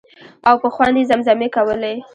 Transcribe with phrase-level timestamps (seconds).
[0.47, 1.93] او په خوند یې زمزمې کولې.